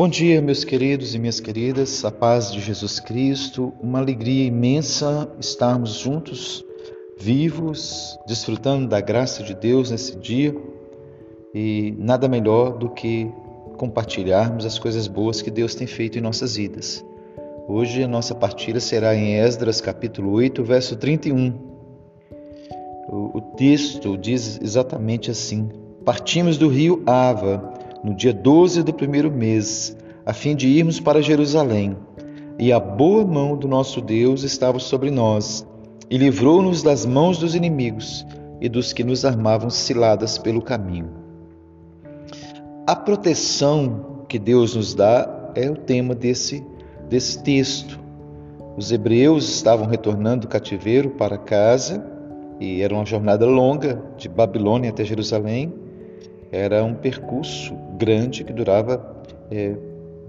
[0.00, 5.30] Bom dia, meus queridos e minhas queridas, a paz de Jesus Cristo, uma alegria imensa
[5.38, 6.64] estarmos juntos,
[7.20, 10.56] vivos, desfrutando da graça de Deus nesse dia
[11.54, 13.30] e nada melhor do que
[13.76, 17.04] compartilharmos as coisas boas que Deus tem feito em nossas vidas.
[17.68, 21.52] Hoje a nossa partilha será em Esdras capítulo 8, verso 31.
[23.06, 25.68] O, texto diz exatamente assim:
[26.06, 31.22] Partimos do rio Ava no dia 12 do primeiro mês, a fim de irmos para
[31.22, 31.96] Jerusalém.
[32.58, 35.66] E a boa mão do nosso Deus estava sobre nós,
[36.10, 38.26] e livrou-nos das mãos dos inimigos
[38.60, 41.08] e dos que nos armavam ciladas pelo caminho.
[42.86, 46.64] A proteção que Deus nos dá é o tema desse,
[47.08, 48.00] desse texto.
[48.76, 52.04] Os hebreus estavam retornando do cativeiro para casa
[52.58, 55.72] e era uma jornada longa de Babilônia até Jerusalém.
[56.52, 59.74] Era um percurso grande que durava é,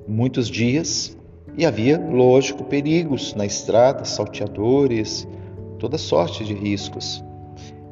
[0.07, 1.17] muitos dias
[1.57, 5.27] e havia, lógico, perigos na estrada, salteadores,
[5.79, 7.23] toda sorte de riscos.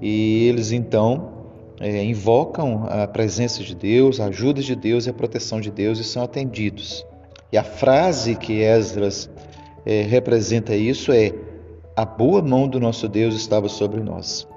[0.01, 1.31] E eles então
[1.79, 5.99] é, invocam a presença de Deus, a ajuda de Deus e a proteção de Deus
[5.99, 7.05] e são atendidos.
[7.51, 9.29] E a frase que Esdras
[9.85, 11.33] é, representa isso é:
[11.95, 14.47] a boa mão do nosso Deus estava sobre nós.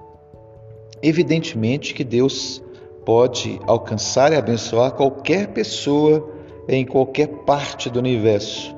[1.02, 2.62] Evidentemente que Deus
[3.04, 6.30] pode alcançar e abençoar qualquer pessoa
[6.68, 8.74] em qualquer parte do universo.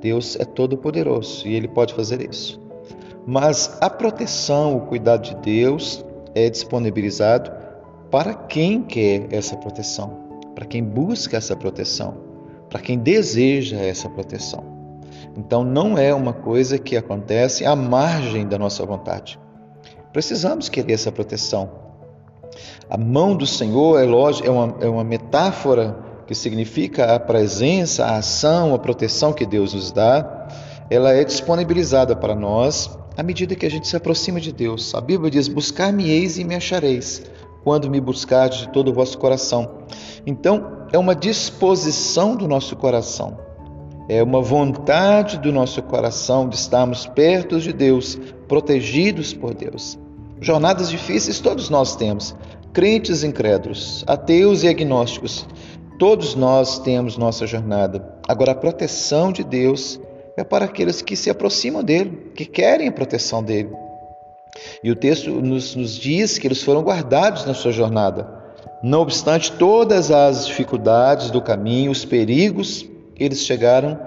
[0.00, 2.60] Deus é todo-poderoso e Ele pode fazer isso.
[3.26, 7.50] Mas a proteção, o cuidado de Deus é disponibilizado
[8.10, 10.10] para quem quer essa proteção,
[10.54, 12.14] para quem busca essa proteção,
[12.70, 14.64] para quem deseja essa proteção.
[15.36, 19.38] Então não é uma coisa que acontece à margem da nossa vontade.
[20.12, 21.85] Precisamos querer essa proteção.
[22.88, 28.04] A mão do Senhor é, lógico, é, uma, é uma metáfora que significa a presença,
[28.04, 30.48] a ação, a proteção que Deus nos dá.
[30.90, 34.94] Ela é disponibilizada para nós à medida que a gente se aproxima de Deus.
[34.94, 37.22] A Bíblia diz: Buscar-me-eis e me achareis,
[37.64, 39.78] quando me buscardes de todo o vosso coração.
[40.26, 43.38] Então, é uma disposição do nosso coração,
[44.08, 49.98] é uma vontade do nosso coração de estarmos perto de Deus, protegidos por Deus.
[50.40, 52.34] Jornadas difíceis todos nós temos,
[52.72, 55.46] crentes e incrédulos, ateus e agnósticos,
[55.98, 58.16] todos nós temos nossa jornada.
[58.28, 59.98] Agora, a proteção de Deus
[60.36, 63.70] é para aqueles que se aproximam dele, que querem a proteção dele.
[64.84, 68.44] E o texto nos, nos diz que eles foram guardados na sua jornada.
[68.82, 72.86] Não obstante todas as dificuldades do caminho, os perigos,
[73.18, 73.98] eles chegaram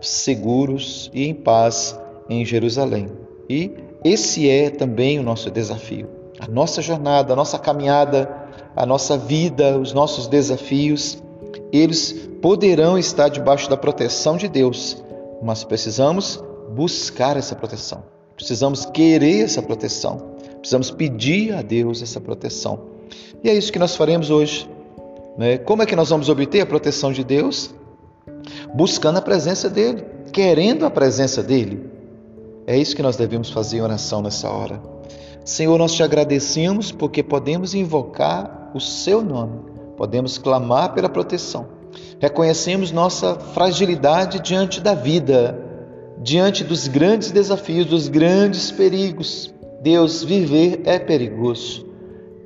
[0.00, 1.98] seguros e em paz
[2.28, 3.08] em Jerusalém.
[3.48, 3.72] E
[4.12, 6.08] esse é também o nosso desafio.
[6.38, 8.28] A nossa jornada, a nossa caminhada,
[8.74, 11.22] a nossa vida, os nossos desafios,
[11.72, 15.02] eles poderão estar debaixo da proteção de Deus,
[15.42, 16.42] mas precisamos
[16.74, 18.04] buscar essa proteção.
[18.36, 20.36] Precisamos querer essa proteção.
[20.58, 22.80] Precisamos pedir a Deus essa proteção.
[23.42, 24.68] E é isso que nós faremos hoje.
[25.38, 25.58] Né?
[25.58, 27.74] Como é que nós vamos obter a proteção de Deus?
[28.74, 31.95] Buscando a presença dEle, querendo a presença dEle.
[32.66, 34.82] É isso que nós devemos fazer em oração nessa hora.
[35.44, 39.60] Senhor, nós te agradecemos porque podemos invocar o Seu nome,
[39.96, 41.68] podemos clamar pela proteção.
[42.18, 45.56] Reconhecemos nossa fragilidade diante da vida,
[46.18, 49.54] diante dos grandes desafios, dos grandes perigos.
[49.80, 51.86] Deus, viver é perigoso,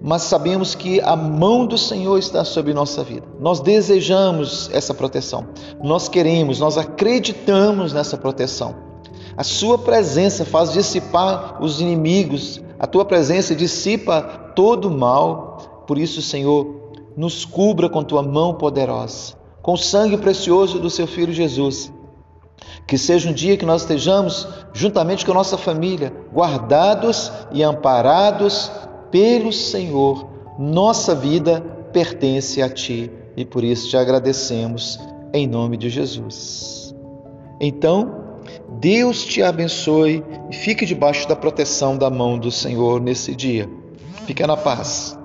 [0.02, 3.26] mas sabemos que a mão do Senhor está sobre nossa vida.
[3.38, 5.47] Nós desejamos essa proteção,
[5.82, 8.90] nós queremos, nós acreditamos nessa proteção.
[9.37, 14.23] A sua presença faz dissipar os inimigos, a tua presença dissipa
[14.55, 15.85] todo o mal.
[15.87, 21.07] Por isso, Senhor, nos cubra com tua mão poderosa, com o sangue precioso do seu
[21.07, 21.93] filho Jesus.
[22.87, 28.71] Que seja um dia que nós estejamos, juntamente com a nossa família, guardados e amparados
[29.11, 30.26] pelo Senhor.
[30.59, 31.61] Nossa vida
[31.93, 34.99] pertence a Ti e por isso te agradecemos,
[35.33, 36.94] em nome de Jesus.
[37.61, 38.30] Então,
[38.72, 43.69] Deus te abençoe e fique debaixo da proteção da mão do Senhor nesse dia.
[44.26, 45.19] Fique na paz.